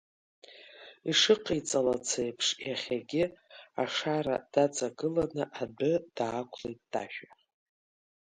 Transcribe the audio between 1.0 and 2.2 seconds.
Ишыҟаиҵалац